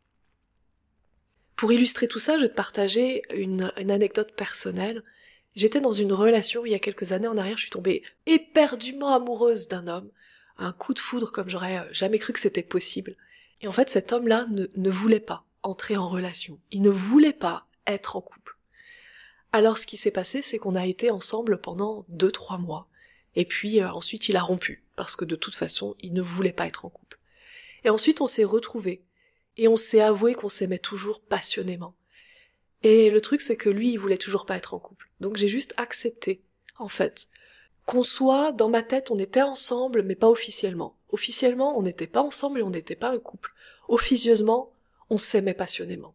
Pour 1.57 1.73
illustrer 1.73 2.09
tout 2.09 2.19
ça, 2.19 2.37
je 2.37 2.43
vais 2.43 2.49
te 2.49 2.55
partager 2.55 3.23
une, 3.35 3.73
anecdote 3.77 4.35
personnelle 4.35 5.03
J'étais 5.55 5.81
dans 5.81 5.93
une 5.93 6.13
relation 6.13 6.67
il 6.67 6.73
y 6.73 6.75
a 6.75 6.81
quelques 6.81 7.13
années 7.13 7.29
en 7.29 7.37
arrière, 7.37 7.57
je 7.57 7.63
suis 7.63 7.71
tombée 7.71 8.03
éperdument 8.27 9.15
amoureuse 9.15 9.69
d'un 9.69 9.87
homme, 9.87 10.11
un 10.59 10.73
coup 10.73 10.95
de 10.95 10.99
foudre 10.99 11.31
comme 11.31 11.49
j'aurais 11.49 11.87
jamais 11.93 12.19
cru 12.19 12.33
que 12.33 12.41
c'était 12.41 12.65
possible. 12.65 13.15
Et 13.61 13.69
en 13.69 13.73
fait, 13.73 13.89
cet 13.89 14.13
homme-là 14.13 14.49
ne 14.51 14.91
voulait 14.91 15.21
pas 15.21 15.47
entrer 15.65 15.97
en 15.97 16.09
relation. 16.09 16.61
Il 16.71 16.83
ne 16.83 16.91
voulait 16.91 17.33
pas 17.33 17.67
être 17.87 18.15
en 18.17 18.21
couple. 18.21 18.57
Alors 19.53 19.79
ce 19.79 19.87
qui 19.87 19.97
s'est 19.97 20.11
passé, 20.11 20.43
c'est 20.43 20.59
qu'on 20.59 20.77
a 20.77 20.87
été 20.87 21.11
ensemble 21.11 21.61
pendant 21.61 22.05
deux, 22.09 22.31
trois 22.31 22.59
mois. 22.59 22.89
Et 23.35 23.45
puis 23.45 23.81
euh, 23.81 23.91
ensuite 23.91 24.29
il 24.29 24.37
a 24.37 24.43
rompu, 24.43 24.85
parce 24.95 25.17
que 25.17 25.25
de 25.25 25.37
toute 25.37 25.55
façon, 25.55 25.97
il 26.01 26.13
ne 26.13 26.23
voulait 26.23 26.53
pas 26.53 26.67
être 26.67 26.85
en 26.85 26.91
couple. 26.91 27.19
Et 27.83 27.91
ensuite 27.91 28.21
on 28.21 28.27
s'est 28.27 28.45
retrouvés. 28.45 29.03
Et 29.57 29.69
on 29.69 29.77
s'est 29.77 30.01
avoué 30.01 30.35
qu'on 30.35 30.49
s'aimait 30.49 30.79
toujours 30.79 31.21
passionnément. 31.21 31.95
Et 32.85 33.11
le 33.11 33.21
truc, 33.23 33.41
c'est 33.41 33.57
que 33.57 33.71
lui, 33.71 33.93
il 33.93 33.97
voulait 33.97 34.19
toujours 34.19 34.45
pas 34.45 34.57
être 34.57 34.75
en 34.75 34.79
couple. 34.79 35.09
Donc 35.21 35.37
j'ai 35.37 35.49
juste 35.49 35.73
accepté, 35.79 36.43
en 36.79 36.89
fait. 36.89 37.29
Qu'on 37.87 38.03
soit, 38.03 38.53
dans 38.53 38.69
ma 38.69 38.83
tête, 38.83 39.11
on 39.11 39.17
était 39.17 39.43
ensemble, 39.43 40.03
mais 40.03 40.15
pas 40.15 40.29
officiellement. 40.29 40.97
Officiellement, 41.11 41.79
on 41.79 41.83
n'était 41.83 42.07
pas 42.07 42.23
ensemble 42.23 42.61
et 42.61 42.63
on 42.63 42.71
n'était 42.71 42.95
pas 42.95 43.11
un 43.11 43.19
couple. 43.19 43.55
Officieusement, 43.89 44.74
on 45.11 45.17
s'aimait 45.17 45.55
passionnément. 45.55 46.15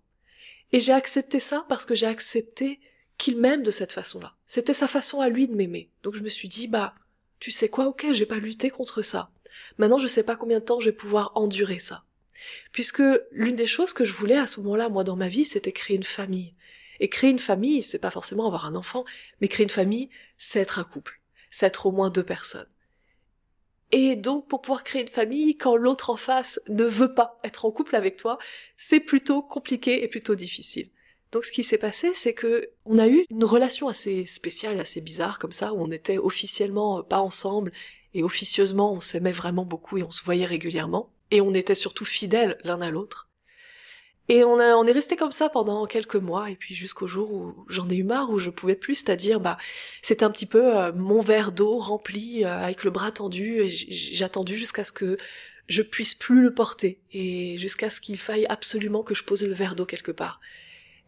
Et 0.72 0.80
j'ai 0.80 0.94
accepté 0.94 1.40
ça 1.40 1.66
parce 1.68 1.86
que 1.86 1.96
j'ai 1.96 2.06
accepté 2.06 2.80
qu'il 3.18 3.38
m'aime 3.38 3.64
de 3.64 3.72
cette 3.72 3.92
façon-là. 3.92 4.36
C'était 4.48 4.74
sa 4.74 4.88
façon 4.88 5.22
à 5.22 5.30
lui 5.30 5.48
de 5.48 5.56
m'aimer. 5.56 5.92
Donc 6.04 6.16
je 6.16 6.24
me 6.24 6.30
suis 6.30 6.48
dit, 6.48 6.68
bah, 6.68 6.96
tu 7.40 7.52
sais 7.52 7.70
quoi, 7.70 7.86
ok, 7.86 8.08
j'ai 8.12 8.26
pas 8.26 8.38
lutté 8.38 8.70
contre 8.70 9.02
ça. 9.02 9.32
Maintenant, 9.78 9.98
je 9.98 10.08
sais 10.08 10.24
pas 10.24 10.36
combien 10.36 10.60
de 10.60 10.66
temps 10.66 10.80
je 10.80 10.90
vais 10.90 10.96
pouvoir 10.96 11.32
endurer 11.36 11.80
ça. 11.80 12.06
Puisque 12.72 13.04
l'une 13.32 13.56
des 13.56 13.66
choses 13.66 13.94
que 13.94 14.06
je 14.06 14.14
voulais 14.14 14.38
à 14.38 14.48
ce 14.48 14.62
moment-là, 14.62 14.90
moi, 14.90 15.04
dans 15.04 15.16
ma 15.16 15.28
vie, 15.28 15.46
c'était 15.46 15.72
créer 15.72 15.98
une 15.98 16.04
famille. 16.04 16.56
Et 17.00 17.10
créer 17.10 17.32
une 17.32 17.40
famille, 17.40 17.82
c'est 17.82 18.00
pas 18.00 18.12
forcément 18.12 18.48
avoir 18.48 18.66
un 18.66 18.76
enfant, 18.76 19.06
mais 19.42 19.48
créer 19.48 19.64
une 19.64 19.70
famille, 19.70 20.10
c'est 20.38 20.60
être 20.60 20.80
un 20.80 20.84
couple. 20.84 21.22
C'est 21.50 21.66
être 21.66 21.86
au 21.86 21.92
moins 21.92 22.10
deux 22.10 22.24
personnes. 22.24 22.68
Et 23.92 24.16
donc, 24.16 24.48
pour 24.48 24.62
pouvoir 24.62 24.84
créer 24.84 25.02
une 25.02 25.08
famille, 25.08 25.58
quand 25.58 25.76
l'autre 25.76 26.12
en 26.12 26.18
face 26.18 26.60
ne 26.70 26.84
veut 26.84 27.14
pas 27.14 27.40
être 27.44 27.66
en 27.66 27.72
couple 27.72 27.96
avec 27.96 28.18
toi, 28.18 28.38
c'est 28.78 29.00
plutôt 29.00 29.42
compliqué 29.42 30.04
et 30.04 30.08
plutôt 30.08 30.36
difficile. 30.36 30.90
Donc, 31.32 31.46
ce 31.46 31.52
qui 31.52 31.64
s'est 31.64 31.78
passé, 31.78 32.12
c'est 32.14 32.34
que 32.34 32.70
on 32.86 32.98
a 32.98 33.08
eu 33.08 33.24
une 33.30 33.44
relation 33.44 33.88
assez 33.88 34.26
spéciale, 34.26 34.80
assez 34.80 35.02
bizarre, 35.02 35.40
comme 35.40 35.52
ça, 35.52 35.74
où 35.74 35.82
on 35.82 35.92
était 35.92 36.18
officiellement 36.18 37.04
pas 37.04 37.20
ensemble, 37.20 37.72
et 38.14 38.24
officieusement, 38.24 38.94
on 38.94 39.02
s'aimait 39.02 39.32
vraiment 39.32 39.66
beaucoup 39.66 39.98
et 39.98 40.04
on 40.04 40.12
se 40.12 40.24
voyait 40.24 40.46
régulièrement. 40.46 41.12
Et 41.32 41.42
on 41.42 41.54
était 41.54 41.76
surtout 41.76 42.06
fidèles 42.06 42.58
l'un 42.64 42.82
à 42.82 42.90
l'autre. 42.90 43.29
Et 44.32 44.44
on, 44.44 44.60
a, 44.60 44.76
on 44.76 44.86
est 44.86 44.92
resté 44.92 45.16
comme 45.16 45.32
ça 45.32 45.50
pendant 45.50 45.88
quelques 45.88 46.16
mois, 46.16 46.52
et 46.52 46.56
puis 46.56 46.76
jusqu'au 46.76 47.08
jour 47.08 47.34
où 47.34 47.56
j'en 47.68 47.90
ai 47.90 47.96
eu 47.96 48.04
marre, 48.04 48.30
où 48.30 48.38
je 48.38 48.52
pouvais 48.52 48.76
plus, 48.76 48.94
c'est-à-dire, 48.94 49.40
bah, 49.40 49.58
c'était 50.04 50.24
un 50.24 50.30
petit 50.30 50.46
peu 50.46 50.78
euh, 50.78 50.94
mon 50.94 51.20
verre 51.20 51.52
d'eau 51.52 51.78
rempli 51.78 52.46
euh, 52.46 52.64
avec 52.64 52.84
le 52.84 52.92
bras 52.92 53.12
tendu, 53.12 53.62
et 53.62 53.70
j'ai 53.70 54.24
attendu 54.24 54.56
jusqu'à 54.56 54.84
ce 54.84 54.92
que 54.92 55.18
je 55.66 55.82
puisse 55.82 56.14
plus 56.14 56.44
le 56.44 56.54
porter, 56.54 57.00
et 57.12 57.58
jusqu'à 57.58 57.90
ce 57.90 58.00
qu'il 58.02 58.20
faille 58.20 58.46
absolument 58.50 59.02
que 59.02 59.16
je 59.16 59.24
pose 59.24 59.44
le 59.44 59.54
verre 59.54 59.76
d'eau 59.76 59.86
quelque 59.86 60.12
part. 60.12 60.40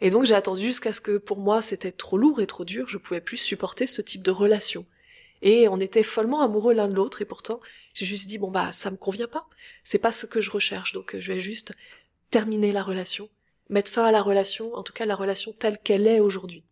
Et 0.01 0.09
donc 0.09 0.25
j'ai 0.25 0.33
attendu 0.33 0.63
jusqu'à 0.63 0.91
ce 0.91 1.01
que 1.01 1.17
pour 1.17 1.39
moi 1.39 1.61
c'était 1.61 1.91
trop 1.91 2.17
lourd 2.17 2.41
et 2.41 2.47
trop 2.47 2.65
dur, 2.65 2.87
je 2.87 2.97
pouvais 2.97 3.21
plus 3.21 3.37
supporter 3.37 3.85
ce 3.85 4.01
type 4.01 4.23
de 4.23 4.31
relation. 4.31 4.87
Et 5.43 5.67
on 5.67 5.79
était 5.79 6.03
follement 6.03 6.41
amoureux 6.41 6.73
l'un 6.73 6.87
de 6.87 6.95
l'autre, 6.95 7.21
et 7.21 7.25
pourtant 7.25 7.59
j'ai 7.93 8.07
juste 8.07 8.27
dit 8.27 8.39
bon 8.39 8.49
bah 8.49 8.71
ça 8.71 8.89
me 8.89 8.97
convient 8.97 9.27
pas, 9.27 9.47
c'est 9.83 9.99
pas 9.99 10.11
ce 10.11 10.25
que 10.25 10.41
je 10.41 10.49
recherche, 10.49 10.93
donc 10.93 11.15
je 11.19 11.33
vais 11.33 11.39
juste 11.39 11.73
terminer 12.31 12.71
la 12.71 12.81
relation, 12.81 13.29
mettre 13.69 13.91
fin 13.91 14.05
à 14.05 14.11
la 14.11 14.21
relation, 14.21 14.73
en 14.73 14.83
tout 14.83 14.93
cas 14.93 15.05
la 15.05 15.15
relation 15.15 15.51
telle 15.51 15.77
qu'elle 15.77 16.07
est 16.07 16.19
aujourd'hui. 16.19 16.63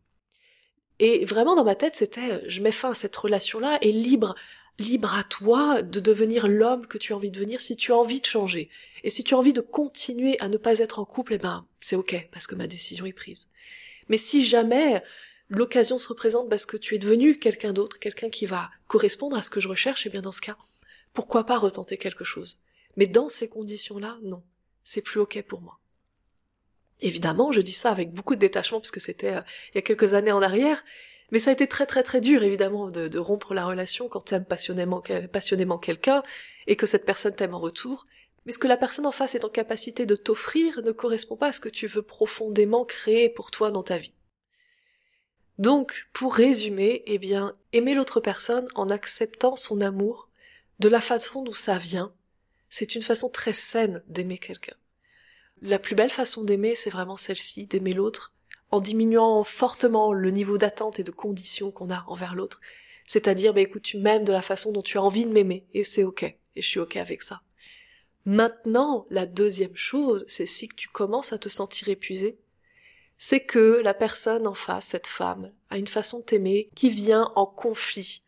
Et 1.00 1.24
vraiment 1.26 1.56
dans 1.56 1.64
ma 1.64 1.76
tête, 1.76 1.96
c'était 1.96 2.42
je 2.48 2.62
mets 2.62 2.72
fin 2.72 2.92
à 2.92 2.96
cette 2.96 3.16
relation-là 3.16 3.78
et 3.82 3.92
libre, 3.92 4.36
libre 4.80 5.16
à 5.16 5.24
toi 5.24 5.82
de 5.82 6.00
devenir 6.00 6.48
l'homme 6.48 6.88
que 6.88 6.98
tu 6.98 7.14
as 7.14 7.16
envie 7.16 7.30
de 7.30 7.36
devenir 7.36 7.62
si 7.62 7.76
tu 7.76 7.92
as 7.92 7.98
envie 7.98 8.22
de 8.22 8.26
changer. 8.26 8.70
Et 9.04 9.10
si 9.10 9.24
tu 9.24 9.34
as 9.34 9.38
envie 9.38 9.54
de 9.54 9.62
continuer 9.62 10.40
à 10.40 10.50
ne 10.50 10.58
pas 10.58 10.80
être 10.80 11.00
en 11.00 11.06
couple, 11.06 11.36
eh 11.36 11.38
ben 11.38 11.66
c'est 11.80 11.96
ok 11.96 12.28
parce 12.32 12.48
que 12.48 12.56
ma 12.56 12.68
décision 12.68 13.06
est 13.06 13.14
prise. 13.14 13.48
Mais 14.10 14.18
si 14.18 14.44
jamais 14.44 15.02
l'occasion 15.50 15.98
se 16.00 16.08
représente 16.08 16.50
parce 16.50 16.66
que 16.66 16.78
tu 16.78 16.96
es 16.96 17.00
devenu 17.00 17.38
quelqu'un 17.38 17.74
d'autre, 17.74 18.00
quelqu'un 18.00 18.30
qui 18.30 18.46
va 18.46 18.70
correspondre 18.88 19.38
à 19.38 19.42
ce 19.42 19.50
que 19.50 19.60
je 19.60 19.68
recherche, 19.68 20.06
eh 20.06 20.10
bien 20.10 20.22
dans 20.22 20.32
ce 20.32 20.42
cas, 20.42 20.58
pourquoi 21.14 21.46
pas 21.46 21.58
retenter 21.58 21.98
quelque 21.98 22.24
chose? 22.24 22.62
Mais 22.98 23.08
dans 23.08 23.30
ces 23.30 23.48
conditions-là, 23.48 24.18
non 24.24 24.44
c'est 24.84 25.02
plus 25.02 25.20
ok 25.20 25.42
pour 25.44 25.62
moi. 25.62 25.80
Évidemment, 27.02 27.52
je 27.52 27.62
dis 27.62 27.72
ça 27.72 27.92
avec 27.92 28.12
beaucoup 28.12 28.36
de 28.36 28.40
détachement 28.40 28.80
puisque 28.80 29.00
c'était 29.00 29.36
euh, 29.36 29.42
il 29.74 29.76
y 29.76 29.78
a 29.78 29.82
quelques 29.82 30.14
années 30.14 30.32
en 30.32 30.42
arrière, 30.42 30.84
mais 31.32 31.40
ça 31.40 31.50
a 31.50 31.54
été 31.54 31.68
très 31.68 31.86
très 31.86 32.04
très 32.04 32.22
dur 32.22 32.44
évidemment 32.44 32.90
de, 32.90 33.20
rompre 33.20 33.54
la 33.54 33.66
relation 33.66 34.10
quand 34.10 34.26
tu 34.26 34.36
aimes 34.36 34.46
passionnément, 34.46 35.02
passionnément 35.32 35.78
quelqu'un 35.78 36.24
et 36.68 36.76
que 36.76 36.86
cette 36.86 37.06
personne 37.06 37.36
t'aime 37.36 37.54
en 37.54 37.60
retour. 37.60 38.06
Mais 38.46 38.52
ce 38.52 38.60
que 38.60 38.68
la 38.68 38.78
personne 38.78 39.06
en 39.06 39.12
face 39.12 39.36
est 39.36 39.46
en 39.46 39.50
capacité 39.50 40.06
de 40.06 40.16
t'offrir 40.16 40.82
ne 40.82 40.92
correspond 40.92 41.36
pas 41.36 41.48
à 41.48 41.54
ce 41.54 41.60
que 41.60 41.70
tu 41.70 41.88
veux 41.88 42.02
profondément 42.02 42.86
créer 42.86 43.30
pour 43.30 43.52
toi 43.52 43.72
dans 43.72 43.84
ta 43.84 43.98
vie. 43.98 44.14
Donc, 45.60 46.08
pour 46.14 46.36
résumer, 46.36 47.04
eh 47.06 47.18
bien, 47.18 47.54
aimer 47.74 47.94
l'autre 47.94 48.22
personne 48.22 48.66
en 48.76 48.88
acceptant 48.88 49.58
son 49.58 49.82
amour 49.82 50.30
de 50.80 50.88
la 50.88 51.02
façon 51.02 51.44
d'où 51.44 51.54
ça 51.54 51.78
vient, 51.78 52.14
c'est 52.70 52.96
une 52.96 53.02
façon 53.02 53.30
très 53.30 53.54
saine 53.54 54.04
d'aimer 54.08 54.38
quelqu'un. 54.38 54.76
La 55.62 55.80
plus 55.80 55.96
belle 55.96 56.10
façon 56.10 56.44
d'aimer, 56.44 56.76
c'est 56.76 56.90
vraiment 56.90 57.18
celle-ci, 57.18 57.66
d'aimer 57.66 57.94
l'autre, 57.94 58.34
en 58.72 58.80
diminuant 58.80 59.44
fortement 59.44 60.14
le 60.14 60.32
niveau 60.32 60.58
d'attente 60.58 61.00
et 61.00 61.04
de 61.04 61.12
conditions 61.12 61.72
qu'on 61.72 61.90
a 61.90 62.06
envers 62.08 62.36
l'autre. 62.36 62.62
C'est-à-dire, 63.06 63.54
bah 63.54 63.62
écoute, 63.62 63.82
tu 63.82 63.98
m'aimes 63.98 64.24
de 64.24 64.32
la 64.32 64.42
façon 64.42 64.72
dont 64.72 64.84
tu 64.84 64.98
as 64.98 65.04
envie 65.04 65.26
de 65.26 65.32
m'aimer, 65.32 65.66
et 65.74 65.84
c'est 65.84 66.04
ok, 66.04 66.24
et 66.24 66.62
je 66.62 66.68
suis 66.68 66.80
ok 66.80 66.96
avec 66.96 67.24
ça. 67.24 67.42
Maintenant, 68.26 69.08
la 69.10 69.26
deuxième 69.26 69.76
chose, 69.76 70.26
c'est 70.28 70.46
si 70.46 70.70
tu 70.70 70.88
commences 70.88 71.34
à 71.34 71.40
te 71.40 71.50
sentir 71.50 71.90
épuisé, 71.90 72.38
c'est 73.18 73.42
que 73.42 73.82
la 73.84 73.94
personne 73.94 74.48
en 74.48 74.54
face, 74.54 74.88
cette 74.88 75.08
femme, 75.08 75.52
a 75.70 75.78
une 75.78 75.88
façon 75.88 76.20
de 76.20 76.24
t'aimer 76.24 76.70
qui 76.76 76.90
vient 76.90 77.32
en 77.36 77.46
conflit 77.46 78.22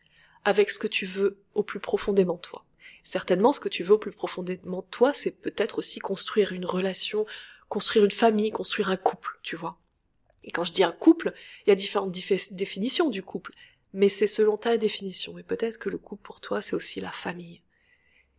avec 0.44 0.70
ce 0.70 0.78
que 0.78 0.86
tu 0.86 1.06
veux 1.06 1.38
au 1.54 1.62
plus 1.62 1.80
profondément 1.80 2.36
toi. 2.36 2.64
Certainement, 3.02 3.52
ce 3.52 3.60
que 3.60 3.68
tu 3.68 3.82
veux 3.82 3.98
plus 3.98 4.12
profondément 4.12 4.82
toi, 4.82 5.12
c'est 5.12 5.40
peut-être 5.40 5.78
aussi 5.78 5.98
construire 5.98 6.52
une 6.52 6.64
relation, 6.64 7.26
construire 7.68 8.04
une 8.04 8.10
famille, 8.10 8.50
construire 8.50 8.90
un 8.90 8.96
couple, 8.96 9.38
tu 9.42 9.56
vois. 9.56 9.78
Et 10.44 10.50
quand 10.50 10.64
je 10.64 10.72
dis 10.72 10.84
un 10.84 10.92
couple, 10.92 11.32
il 11.66 11.70
y 11.70 11.72
a 11.72 11.76
différentes 11.76 12.12
définitions 12.52 13.10
du 13.10 13.22
couple, 13.22 13.54
mais 13.92 14.08
c'est 14.08 14.26
selon 14.26 14.56
ta 14.56 14.76
définition. 14.76 15.38
Et 15.38 15.42
peut-être 15.42 15.78
que 15.78 15.88
le 15.88 15.98
couple 15.98 16.22
pour 16.22 16.40
toi, 16.40 16.62
c'est 16.62 16.76
aussi 16.76 17.00
la 17.00 17.10
famille. 17.10 17.62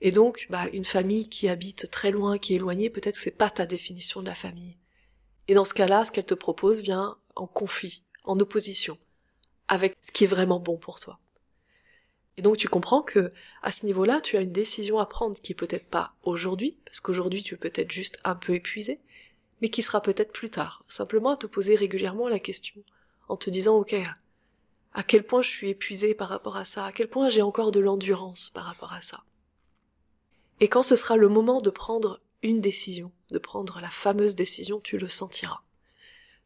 Et 0.01 0.11
donc, 0.11 0.47
bah, 0.49 0.67
une 0.73 0.85
famille 0.85 1.29
qui 1.29 1.47
habite 1.47 1.89
très 1.89 2.11
loin, 2.11 2.37
qui 2.37 2.53
est 2.53 2.57
éloignée, 2.57 2.89
peut-être 2.89 3.15
que 3.15 3.21
c'est 3.21 3.37
pas 3.37 3.49
ta 3.49 3.65
définition 3.65 4.21
de 4.21 4.27
la 4.27 4.35
famille. 4.35 4.77
Et 5.47 5.53
dans 5.53 5.65
ce 5.65 5.73
cas-là, 5.73 6.03
ce 6.03 6.11
qu'elle 6.11 6.25
te 6.25 6.33
propose 6.33 6.81
vient 6.81 7.17
en 7.35 7.47
conflit, 7.47 8.03
en 8.23 8.37
opposition, 8.39 8.97
avec 9.67 9.95
ce 10.01 10.11
qui 10.11 10.25
est 10.25 10.27
vraiment 10.27 10.59
bon 10.59 10.77
pour 10.77 10.99
toi. 10.99 11.19
Et 12.37 12.41
donc 12.41 12.57
tu 12.57 12.67
comprends 12.67 13.01
que 13.01 13.31
à 13.61 13.71
ce 13.71 13.85
niveau-là, 13.85 14.21
tu 14.21 14.37
as 14.37 14.41
une 14.41 14.51
décision 14.51 14.99
à 14.99 15.05
prendre 15.05 15.35
qui 15.39 15.53
peut-être 15.53 15.87
pas 15.87 16.15
aujourd'hui, 16.23 16.77
parce 16.85 16.99
qu'aujourd'hui 16.99 17.43
tu 17.43 17.55
es 17.55 17.57
peut-être 17.57 17.91
juste 17.91 18.19
un 18.23 18.35
peu 18.35 18.53
épuisé, 18.53 18.99
mais 19.61 19.69
qui 19.69 19.81
sera 19.81 20.01
peut-être 20.01 20.31
plus 20.31 20.49
tard. 20.49 20.83
Simplement 20.87 21.31
à 21.31 21.37
te 21.37 21.47
poser 21.47 21.75
régulièrement 21.75 22.27
la 22.27 22.39
question, 22.39 22.81
en 23.29 23.37
te 23.37 23.49
disant 23.49 23.77
ok, 23.77 23.95
à 24.93 25.03
quel 25.03 25.23
point 25.25 25.41
je 25.41 25.49
suis 25.49 25.69
épuisé 25.69 26.13
par 26.13 26.29
rapport 26.29 26.57
à 26.57 26.65
ça, 26.65 26.85
à 26.85 26.91
quel 26.91 27.07
point 27.07 27.29
j'ai 27.29 27.41
encore 27.41 27.71
de 27.71 27.79
l'endurance 27.79 28.49
par 28.49 28.65
rapport 28.65 28.93
à 28.93 29.01
ça? 29.01 29.23
Et 30.59 30.67
quand 30.67 30.83
ce 30.83 30.95
sera 30.95 31.17
le 31.17 31.29
moment 31.29 31.61
de 31.61 31.69
prendre 31.69 32.21
une 32.41 32.61
décision, 32.61 33.11
de 33.31 33.39
prendre 33.39 33.79
la 33.79 33.89
fameuse 33.89 34.35
décision, 34.35 34.79
tu 34.79 34.97
le 34.97 35.07
sentiras. 35.07 35.61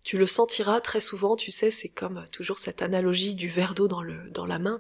Tu 0.04 0.18
le 0.18 0.28
sentiras 0.28 0.80
très 0.80 1.02
souvent, 1.02 1.36
tu 1.36 1.52
sais, 1.52 1.72
c'est 1.72 1.90
comme 1.90 2.24
toujours 2.32 2.60
cette 2.60 2.82
analogie 2.82 3.34
du 3.34 3.50
verre 3.50 3.74
d'eau 3.74 3.88
dans 3.88 4.02
le, 4.02 4.30
dans 4.30 4.46
la 4.46 4.60
main, 4.60 4.80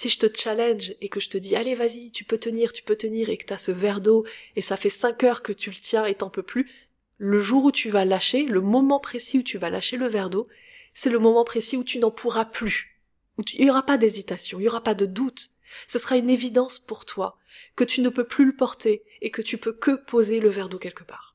si 0.00 0.08
je 0.08 0.18
te 0.18 0.34
challenge 0.34 0.94
et 1.02 1.10
que 1.10 1.20
je 1.20 1.28
te 1.28 1.36
dis 1.36 1.54
allez 1.56 1.74
vas-y, 1.74 2.10
tu 2.10 2.24
peux 2.24 2.38
tenir, 2.38 2.72
tu 2.72 2.82
peux 2.82 2.96
tenir 2.96 3.28
et 3.28 3.36
que 3.36 3.44
t'as 3.44 3.58
ce 3.58 3.70
verre 3.70 4.00
d'eau 4.00 4.24
et 4.56 4.62
ça 4.62 4.78
fait 4.78 4.88
cinq 4.88 5.24
heures 5.24 5.42
que 5.42 5.52
tu 5.52 5.68
le 5.68 5.76
tiens 5.76 6.06
et 6.06 6.14
t'en 6.14 6.30
peux 6.30 6.42
plus, 6.42 6.70
le 7.18 7.38
jour 7.38 7.64
où 7.64 7.70
tu 7.70 7.90
vas 7.90 8.06
lâcher, 8.06 8.46
le 8.46 8.62
moment 8.62 8.98
précis 8.98 9.40
où 9.40 9.42
tu 9.42 9.58
vas 9.58 9.68
lâcher 9.68 9.98
le 9.98 10.06
verre 10.06 10.30
d'eau, 10.30 10.48
c'est 10.94 11.10
le 11.10 11.18
moment 11.18 11.44
précis 11.44 11.76
où 11.76 11.84
tu 11.84 11.98
n'en 11.98 12.10
pourras 12.10 12.46
plus. 12.46 12.98
Où 13.36 13.42
il 13.52 13.64
n'y 13.64 13.70
aura 13.70 13.84
pas 13.84 13.98
d'hésitation, 13.98 14.58
il 14.58 14.62
n'y 14.62 14.68
aura 14.68 14.82
pas 14.82 14.94
de 14.94 15.04
doute. 15.04 15.50
Ce 15.86 15.98
sera 15.98 16.16
une 16.16 16.30
évidence 16.30 16.78
pour 16.78 17.04
toi 17.04 17.36
que 17.76 17.84
tu 17.84 18.00
ne 18.00 18.08
peux 18.08 18.24
plus 18.24 18.46
le 18.46 18.56
porter 18.56 19.02
et 19.20 19.30
que 19.30 19.42
tu 19.42 19.58
peux 19.58 19.74
que 19.74 19.96
poser 19.96 20.40
le 20.40 20.48
verre 20.48 20.70
d'eau 20.70 20.78
quelque 20.78 21.04
part. 21.04 21.29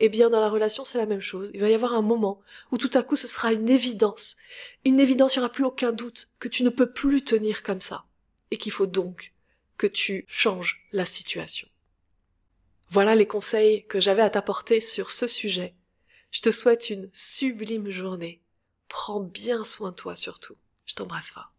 Eh 0.00 0.08
bien, 0.08 0.30
dans 0.30 0.40
la 0.40 0.48
relation, 0.48 0.84
c'est 0.84 0.98
la 0.98 1.06
même 1.06 1.20
chose. 1.20 1.50
Il 1.54 1.60
va 1.60 1.68
y 1.68 1.74
avoir 1.74 1.94
un 1.94 2.02
moment 2.02 2.40
où 2.70 2.78
tout 2.78 2.90
à 2.94 3.02
coup 3.02 3.16
ce 3.16 3.26
sera 3.26 3.52
une 3.52 3.68
évidence. 3.68 4.36
Une 4.84 5.00
évidence, 5.00 5.34
il 5.34 5.38
n'y 5.38 5.44
aura 5.44 5.52
plus 5.52 5.64
aucun 5.64 5.92
doute 5.92 6.28
que 6.38 6.48
tu 6.48 6.62
ne 6.62 6.70
peux 6.70 6.90
plus 6.90 7.24
tenir 7.24 7.62
comme 7.62 7.80
ça. 7.80 8.04
Et 8.50 8.58
qu'il 8.58 8.72
faut 8.72 8.86
donc 8.86 9.34
que 9.76 9.86
tu 9.86 10.24
changes 10.28 10.86
la 10.92 11.04
situation. 11.04 11.68
Voilà 12.90 13.14
les 13.14 13.26
conseils 13.26 13.86
que 13.86 14.00
j'avais 14.00 14.22
à 14.22 14.30
t'apporter 14.30 14.80
sur 14.80 15.10
ce 15.10 15.26
sujet. 15.26 15.74
Je 16.30 16.40
te 16.40 16.50
souhaite 16.50 16.90
une 16.90 17.10
sublime 17.12 17.90
journée. 17.90 18.40
Prends 18.88 19.20
bien 19.20 19.64
soin 19.64 19.90
de 19.90 19.96
toi 19.96 20.16
surtout. 20.16 20.56
Je 20.86 20.94
t'embrasse 20.94 21.30
fort. 21.30 21.52